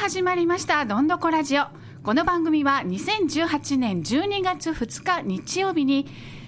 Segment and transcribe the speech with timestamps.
[0.00, 0.86] 始まりました。
[0.86, 1.64] どんどこラジオ。
[2.02, 6.06] この番組は2018年12月2日日曜日に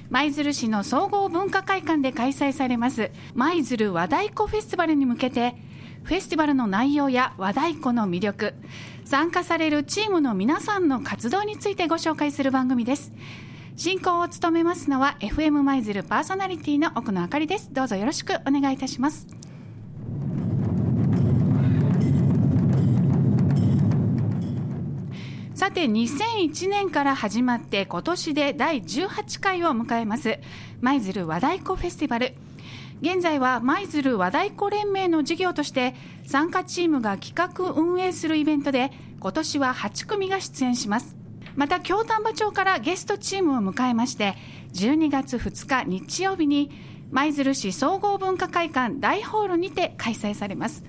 [0.08, 3.10] 舞鶴市の総合文化会館で開催されます。
[3.34, 5.54] 舞鶴和太鼓フェスティバルに向けて
[6.02, 8.54] フェスティバルの内容や和太鼓の魅力
[9.04, 13.12] 参加されるチームの皆さんの活動についてご紹介する番組です。
[13.76, 17.68] 進行を務めますのは FM 舞鶴パーソナリティの奥野あかりです。
[17.70, 19.41] どうぞよろしくお願いいたします。
[25.62, 30.40] さて2001年から始まって今年で第18回を迎えます。
[30.80, 32.34] 舞鶴和太鼓フェスティバル。
[33.00, 35.94] 現在は舞鶴和太鼓連盟の事業として
[36.26, 41.14] 参加チームが企画運営するイベントで今年は8組が出演します。
[41.54, 44.34] また京丹波町からゲストチームを迎えまして
[44.72, 46.72] 12月2日日曜日に
[47.12, 50.82] 舞鶴市総合文化会館大ホールにて開催されます。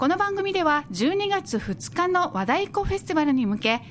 [0.00, 3.82] この番組では12月2日の和太鼓フェスティバルに向け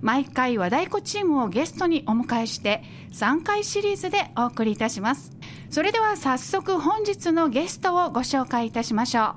[0.00, 5.30] 毎回和太鼓チームをゲストにお迎えして3回シリーズでお送りいたします。
[5.68, 9.34] それでは早速本日のゲストをご紹介いたしましょう。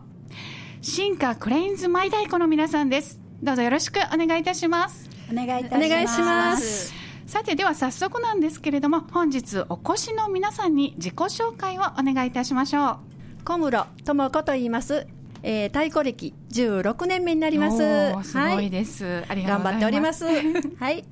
[0.81, 3.19] 新華クレインズ舞太鼓の皆さんです。
[3.43, 5.09] どうぞよろしくお願いいたします。
[5.29, 5.85] お願いいたします。
[5.85, 6.93] お願いします。
[7.27, 12.97] さてでは早速なんですけれども本日お越しの皆さんに自己紹介をお願いいたしましょう。
[13.43, 15.07] 小室智子と言います
[15.43, 17.77] えー、太鼓歴16年目になります。
[18.29, 19.05] すごいです。
[19.05, 20.25] はい、ありがとう頑張っております。
[20.77, 21.05] はい。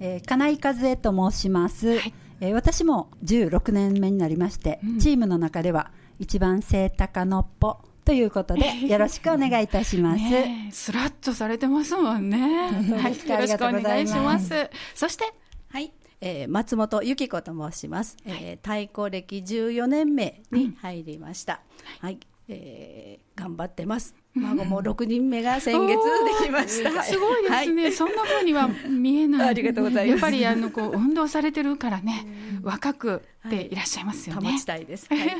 [0.00, 1.88] えー、金井和恵と申します。
[1.88, 10.22] はい、えー、私も16年目になりまして、うん、チームの中では一番背高のっぽということで、 よろしくお願いいたします。
[10.22, 12.38] ね、スラッとされてますもんね。
[12.38, 14.70] はい、よろしくお願いします。
[14.94, 15.32] そして、
[15.70, 18.16] はい、えー、松本由紀子と申します。
[18.26, 21.60] はい、えー、太鼓歴14年目に入りました。
[22.02, 22.18] うん、はい、
[22.48, 24.14] えー、頑張ってます。
[24.34, 25.96] 孫も6人目が先月
[26.40, 27.02] できました。
[27.04, 29.48] すごいですね、はい、そんなふうには見えない。
[29.50, 30.10] ありがとうございます。
[30.10, 32.26] やっぱりあのこう運動されてるからね、
[32.62, 34.52] 若くでいらっしゃいますよね。
[34.52, 35.06] 保ちたいです。
[35.08, 35.30] はい、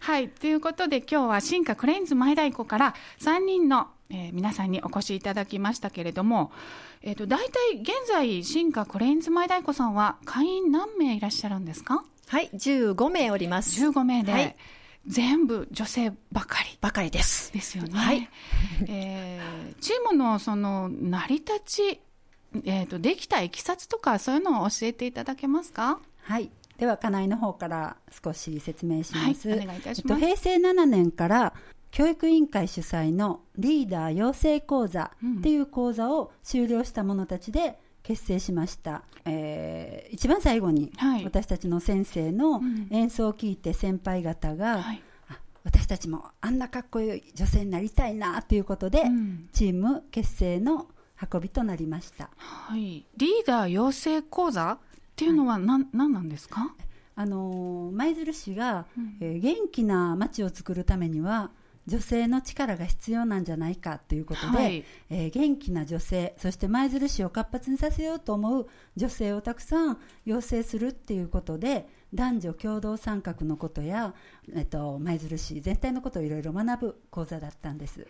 [0.00, 6.50] はい、 ということで今日は新華クレインズ前太鼓から3人の、えー、皆さんにお越しいただきましたけれども、
[7.02, 12.02] えっ、ー、と大体現在新華クレインズ前太鼓さんは会員何名いらっしゃるんですか？
[12.26, 13.84] はい、15名おります。
[13.84, 14.32] 15名で。
[14.32, 14.56] はい
[15.08, 16.78] 全部女性ばかり。
[16.80, 17.52] ばかりです。
[17.52, 17.90] ですよね。
[17.98, 18.28] はい。
[18.86, 22.00] えー、 チームのその成り立ち、
[22.64, 25.98] えっ、ー、と、できたいきさつとか、そういうのを教えていただけますか？
[26.22, 26.50] はい。
[26.76, 29.48] では、家内の方から少し説明します。
[29.48, 30.20] はい、お願いいたします。
[30.20, 31.54] 平成7年から、
[31.90, 40.90] 教育委員会主催のリーダー養成講座っていう講座を修了した者たちで結成しました、えー、一番最後に
[41.24, 45.02] 私たちの先生の演奏を聞いて先輩方が、はい、
[45.62, 50.86] 私たちもあんなかっこいい女性になりたいなということで、うん、チーム結成の
[51.30, 54.78] 運びとなりました、はい、リーダー養成講座っ
[55.14, 56.74] ていうのは何,、はい、何なんですか？
[57.14, 61.50] あの舞鶴市が、うん、えー、元気な街を作るためには
[61.88, 74.14] 女性の力が必要なんじゃないかということで、はい、えー、元気な女性そして舞鶴市を活発にさせようと思う女性をたくさん養成するっていうことで男女共同参画のことや、
[74.54, 78.06] えっと、舞鶴市全体のことをいろいろ学ぶ講座だったんです。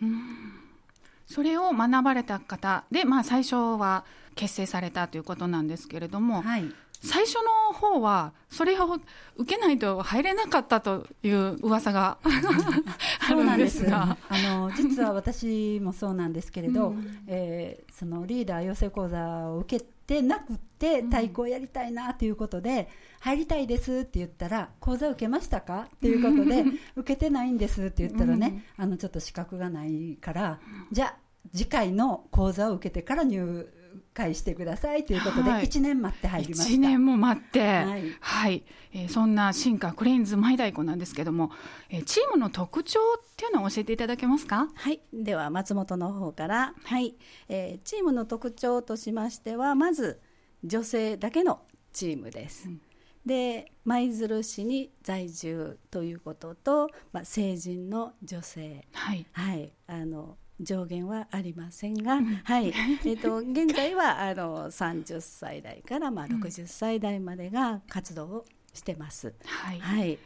[1.25, 4.03] それを学ばれた方で、まあ、最初は
[4.35, 8.99] 結成されたということなんですけれども、はい、最初の方はそれを
[9.37, 14.17] 受けないと入れなかったという噂があるんですが。
[14.27, 22.89] あの実は私もそうなんですけれど、うん、えー、そのリーダー養成講座を受けてなくて太鼓をやりたいなということで、
[23.21, 25.87] 入りたいですって言ったら講座受けましたか？
[25.95, 26.65] っていうことで
[26.95, 30.59] 受けてないんですって言ったらね、あのちょっと資格がないから
[30.91, 31.15] じゃあ
[31.53, 33.71] 次回の講座を受けてから入
[34.13, 36.73] 会してくださいということで、1年待って入りました。
[36.73, 38.63] 1年も待って、はい、はい、
[38.93, 41.51] えー、そんな進化クレインズマイ太鼓なんですけども、
[41.89, 44.67] えー、チームの特徴っていうのを教えていただけますか？
[44.73, 47.15] はい、では松本の方から、はい、
[47.47, 50.19] えー、チームの特徴としましては、まず
[50.63, 51.61] 女性だけの
[51.93, 52.67] チームです。
[52.67, 52.81] うん。
[53.25, 62.73] で舞鶴市に在住ということと、まあ、成人の女性、はい、はい、あの上限はありませんが、はい、
[63.05, 69.33] えっ、と現在はあの30歳代からまあ60歳代までが活動をしてます。
[69.45, 70.19] はい、はい、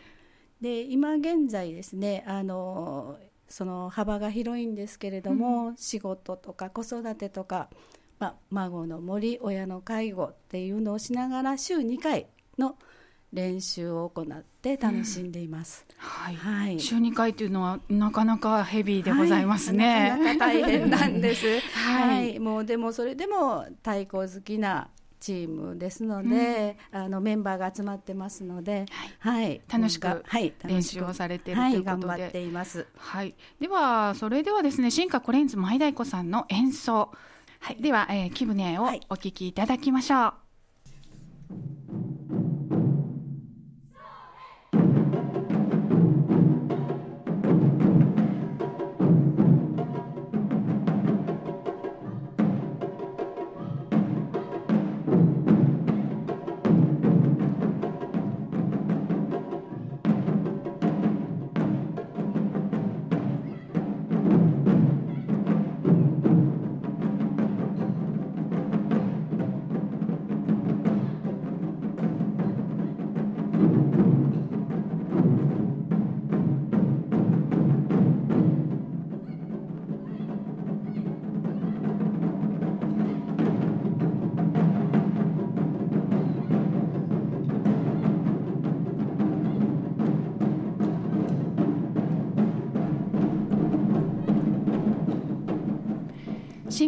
[0.62, 7.70] で今現在ですねあのその幅が広いんですけれども、うん、仕事とか子育てとか、
[8.18, 12.28] まあ、孫の森親の介護っていうのをしながら週2回
[12.58, 12.78] の
[13.34, 15.86] 練習を行って楽しんでいます。
[15.98, 16.80] はい、はい。
[16.80, 20.10] 週2回というのはなかなかヘビーでございますね。
[20.10, 21.60] なかなか大変なんです。
[21.76, 22.36] は はい。
[22.36, 24.88] い、もうでもそれでも太鼓好きな
[25.20, 28.86] チームですので、あのメンバーが集まってますので、
[29.20, 30.24] はい、楽しく
[30.66, 32.08] 練習をされているはい、ということで。
[32.08, 32.86] 頑張っています。
[32.98, 37.12] はい、ではそれではですね新華コレンズ舞太鼓さんの演奏、
[37.60, 39.02] はい、では、えー、木舟をはい。
[39.10, 40.34] お聞きいただきましょう。
[41.50, 42.03] 新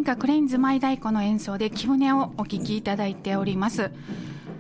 [0.06, 3.90] 歌クレインズ舞太鼓の演奏で木舟をお聴きいただいております。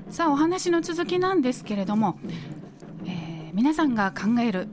[0.09, 2.17] さあお話の続きなんですけれども、
[3.05, 4.67] えー皆さんが考える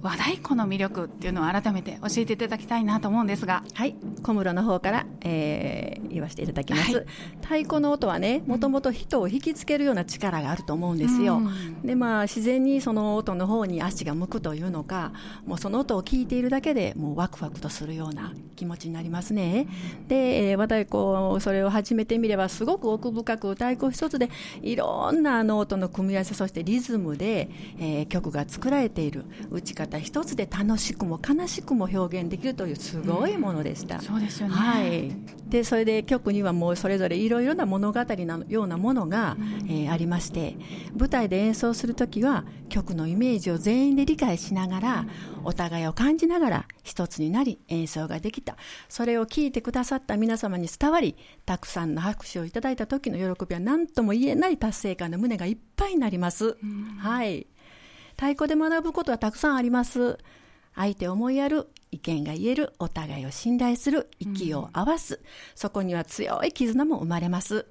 [0.00, 3.64] 和太鼓の魅力っていうのを改めて教えていただきたいなと思うんですが。
[3.74, 7.06] はい、小室の方から、え言わせていただきます、はい。
[7.42, 11.82] 太鼓の音はねもともと人を引きつけるような力があると思うんですよ、うん。
[11.82, 15.12] でまあ自然にその音の方に足が向くというのか
[15.46, 19.66] もうその音を聞いているだけでもうワクワクとするような気持ちになりますね、
[20.08, 24.30] で、えー和太鼓それを始めてみればすごく奥深く太鼓一つで
[24.62, 29.24] いろんなあの音の組み合わせそしてリズムで、えー曲が作られている。
[29.50, 35.14] 打ち方一つで楽しくも悲しくも表現できるというすごいものでした、そうですよね、はい、
[35.48, 39.36] でそれで曲にはもうそれぞれいろいろな物語のようなものが、
[39.68, 40.56] えーありまして
[40.96, 45.06] 舞台で演奏する時は曲のイメージを全員で理解しながら
[45.44, 48.56] お互いを感じながら一つになり演奏ができた。
[48.88, 56.56] それを聞いてくださった皆様に伝わりたくさんの拍手をいただいた時の喜びは何とも言えない達成感で胸がいっぱいになります。
[56.98, 57.46] はい。
[58.16, 60.18] 太鼓で学ぶことはたくさんあります
[60.74, 65.20] 相手を思いやる意見が言えるお互いを信頼する息を合わす、
[65.54, 67.66] そこには強い絆も生まれます。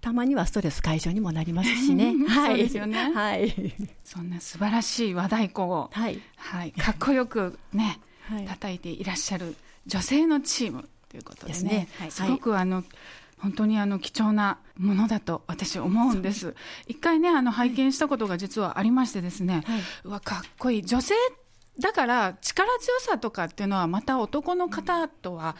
[0.00, 2.14] たまにはストレス解消にもなりますしね。
[2.28, 2.48] はい。
[2.48, 3.12] そうですよね。
[3.12, 3.74] はい。
[4.04, 6.20] そんな素晴らしい和太鼓を、はい。
[6.36, 8.44] はい、かっこよくね、はい。
[8.46, 9.56] 叩いていらっしゃる
[9.86, 11.60] 女性のチームということでね。
[11.62, 11.88] ね。
[11.98, 12.10] はい。
[12.10, 12.84] すごくあの、
[13.38, 16.54] 本当にあの貴重なものだと私思うんです。
[16.86, 19.80] 一回ねあの拝見したことが実はありましてですね、はい。
[20.04, 20.82] うわかっこいい。
[20.84, 21.14] 女性
[21.78, 25.56] だから力強さとかっていうのはまた男の方とは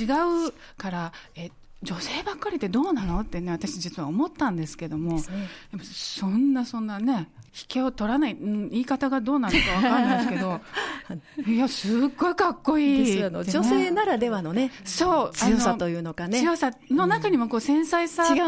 [0.00, 0.04] 違
[0.48, 1.50] うからえ
[1.82, 5.20] 女性ばっかりってどうなのってね私実は思ったんですけども、
[5.82, 10.60] そんなそんなね引けを取らない、うん、言い方がどうなのかわかんないですけど
[11.46, 13.20] いやすっごいかっこいい。
[13.20, 13.30] ね。
[13.30, 16.40] 女性ならではのねそう強さというのかね。
[16.40, 18.46] 強さの中にもこう繊細さとか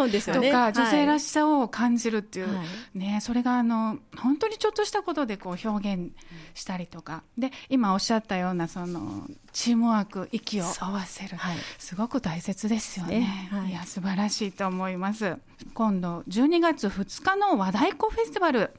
[0.60, 0.72] はい。
[0.72, 2.62] 女性らしさを感じるっていう、は
[2.94, 6.12] ね、それがあの本当にちょっとしたことでこう表現
[6.54, 7.22] したりとか。
[7.36, 11.56] で今おっしゃったようなそのチームワーク息を合わせる、はい。
[11.78, 13.50] すごく大切ですよね。
[13.68, 13.72] い。
[13.72, 15.36] や素晴らしいと思います。
[15.74, 18.70] 今度12月2日の和太鼓フェスティバル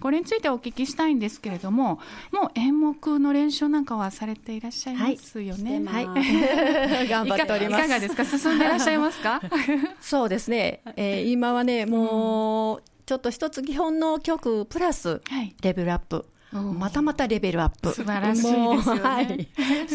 [0.00, 1.98] これについてお聞きしたいんですけれども
[2.32, 6.20] もう演目の練習なんかはされていらっしゃいますよね、はいは
[7.02, 7.08] い。
[7.08, 7.84] 頑張っております。
[7.86, 8.24] いかいかがですか？
[8.24, 9.40] 進んでいらっしゃいますか？
[10.00, 15.54] そうですね、えー今はねもうちょっと一つ基本の曲プラスはい。
[15.62, 16.24] レベルアップ
[16.62, 17.92] またまたレベルアップ。
[17.92, 18.68] 素晴らしいですよね。
[18.68, 19.48] もうはい。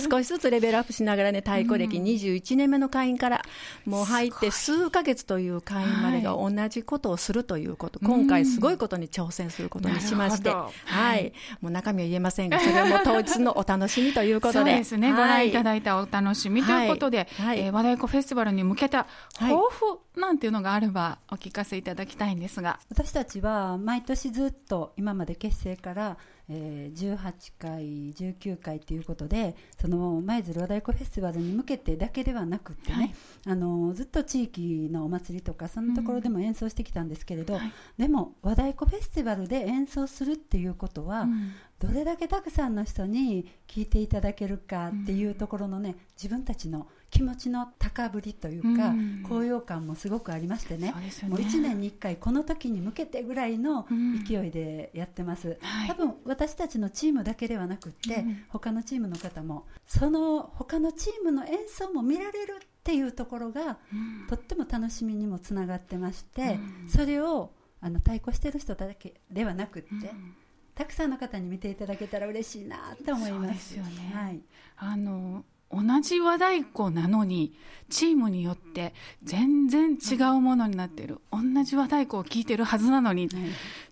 [0.10, 3.42] 少しずつレベルアップしながらね、太鼓歴21年目の会員から、
[3.86, 11.28] もう入って数ヶ月という会員までが同じことをするということ、今回すごいことに挑戦することにしまして、ははい。
[11.28, 11.32] い。
[11.62, 14.72] もう中身は言えませんが、それはもう当日のお楽しみということで。
[14.72, 17.48] そうですね、ご覧いただいいたお楽しみということで、はい。
[17.48, 17.60] はい。
[17.60, 19.54] えー和太鼓フェスティバルに向けたはい。
[19.54, 26.18] 抱負なんていうのがあればお聞かせいただきたいんですが、私たちは毎年ずっと今まで結成から、
[26.50, 33.16] えー18回、19回ということでその舞鶴和太鼓フェスティバルに向けてだけではなくってね、はい。
[33.46, 37.72] あのずっと地域のお祭りとかそんなところでも演奏してきたんですけれど、はい。
[37.98, 41.52] でも和太鼓フェスティバルで演奏するっていうことは、うん。
[41.80, 46.88] どれだけたくさんの人に聞いていただけるかっていうところのね自分たちの
[47.20, 49.26] 気持ちの高ぶりというか、うん。
[49.28, 50.94] 高揚感もすごくありましてね。
[51.12, 51.36] そうね。
[51.36, 54.24] もう1年に1回この時に向けてぐらいのうん。
[54.24, 55.88] 勢いでやってます、はい。
[55.90, 64.28] 多分私たちのチームだけではなくって、うん他のチームの方もその他のチームの演奏も見られるっていうところがうん。
[64.30, 66.90] とっても楽しみにもつながってまして、うん。
[66.90, 70.36] それをあの太鼓してる人だけではなくって、うん。
[70.74, 73.74] たくさんの方に見ていただけたら嬉しいなと思います。
[73.74, 74.12] すよね。
[74.14, 74.40] はい。
[74.78, 77.54] あの同じ和太鼓なのに
[77.90, 81.20] チームによって全然違うものになっている。
[81.32, 83.44] 同じ和太鼓を聴いてるはずなのにはい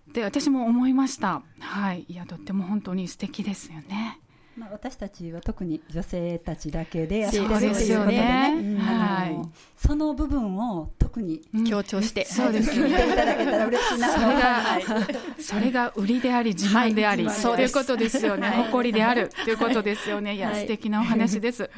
[0.08, 4.18] って私も思いましたはいいやとっても本当に素敵ですよね
[4.58, 14.88] まあ、私たちは特に女性たちだけでやってるそうですよねということでね、はいその部分を特にうん強調して、そうですよね見ていただけたら嬉しいなとそれ思います。
[14.88, 18.48] が、それが売りであり、自慢であり、はいそういうことですよね。
[18.48, 20.34] はい誇りであるということですよね。
[20.34, 21.70] いや、はい素敵なお話です。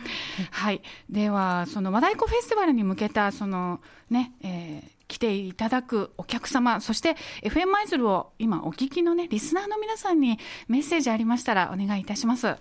[0.50, 0.80] はい。
[1.10, 12.54] では、その和太鼓フェスティバルに向けた、その、ね、えー来ていただくお客様、そして FM マイズルを今お聞きのね、リスナーの皆さんにメッセージありましたらお願いいたします。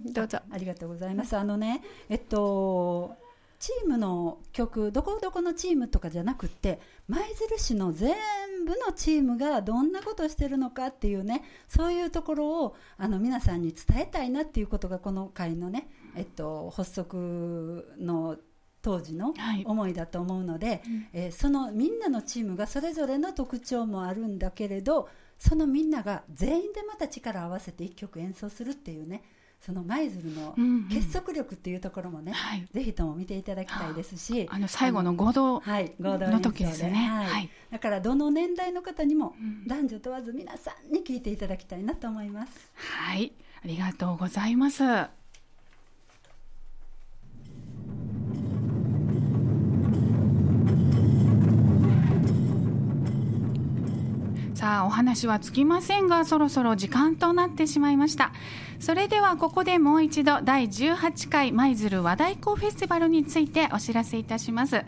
[0.00, 0.38] どうぞ。
[0.50, 1.36] ありがとうございます。
[1.36, 3.16] あのね、えっと、
[3.58, 8.16] チームの曲、どこどこのチームとかじゃなくって、舞鶴市の全
[8.66, 18.36] 部のチームがどんなことをしてるのかっていうね、そういうところをあの皆さんに伝えたいなっていうことが、この会のね、えっと、発足の
[18.82, 19.64] 当時のはい。
[19.64, 20.82] 思いだと思うので、
[21.12, 25.08] えーそのみんなのチームがそれぞれの特徴もあるんだけれど
[25.38, 29.22] そのみんなが全員でまた力を合わせて一曲演奏するっていうね
[29.64, 36.90] その舞鶴のうんうん結束力っていうところもね、はいぜひとも見ていただきたいですしあの、最後の合同はい、合同演奏の時ですね。
[36.90, 37.50] はいはい。
[37.70, 42.72] だからどの年代の方にもうん男女問わず皆さんに聴いていただきたいなと思います。
[42.74, 43.32] はい。
[43.64, 45.21] ありがとうございます。
[54.62, 58.32] さあお話はつきませんがそろそろ時間となってしまいました。
[58.78, 64.84] それではここでもう一度第18回舞鶴和太鼓フェスティバルについてお知らせいたします。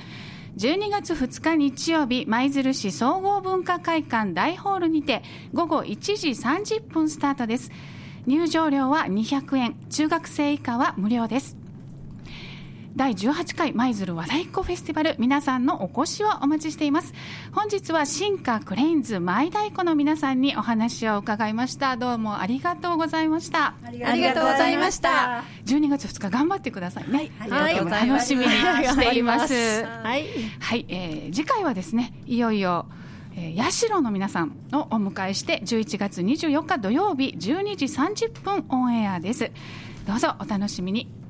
[0.58, 7.72] 12月2日日曜日舞鶴市総合文化会館大ホールにて午後1時30分スタートです。
[8.26, 11.63] 入場料は200円中学生以下は無料です。
[12.96, 15.16] 第18回舞鶴和太鼓フェスティバル。
[15.18, 17.12] 皆さんのお越しをお待ちしています。
[17.50, 21.96] 本日は新華クレインズ舞太鼓の皆さんにお話を伺いました。
[21.96, 23.74] どうもありがとうございました。
[23.82, 25.42] ありがとうございました。
[25.66, 27.74] 12月2日頑張ってくださいね、はい。
[27.74, 29.84] とても楽しみにしています。
[29.84, 30.26] はい。
[30.60, 32.86] はい、えー次回はですねいよいよ、
[33.34, 39.50] えー、社の皆さんをお迎えして11月24日土曜日12時30分オンエアです。
[40.06, 41.23] どうぞお楽しみに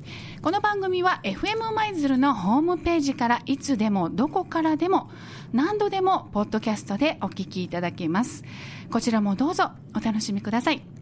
[0.45, 5.09] この番組は FM 舞鶴のホームページからいつでもどこからでも
[5.53, 8.43] 何度でもポッドキャストでお聞きいただけます。
[8.91, 10.94] こちらもどうぞお楽しみください。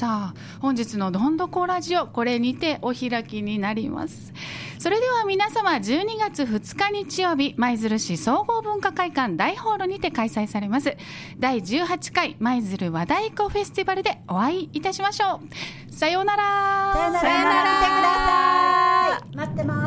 [0.00, 4.32] さあ本日のどんどこラジオこれにてお開きになります。
[4.78, 10.96] それでは皆様12月2日日曜日舞鶴市総合文化会館大ホールにて開催されます。
[11.38, 15.42] 第18回舞鶴和太鼓フェスティバルでお会いいたしましょ
[15.90, 15.94] う。
[15.94, 16.94] さようなら。
[16.94, 17.20] さよなら。
[17.20, 17.80] さよなら。
[17.80, 19.79] 見てください待ってます